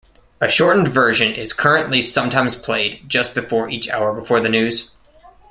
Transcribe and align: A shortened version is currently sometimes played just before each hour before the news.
A 0.41 0.49
shortened 0.49 0.87
version 0.87 1.31
is 1.31 1.53
currently 1.53 2.01
sometimes 2.01 2.55
played 2.55 3.07
just 3.07 3.35
before 3.35 3.69
each 3.69 3.87
hour 3.89 4.11
before 4.11 4.39
the 4.39 4.49
news. 4.49 4.89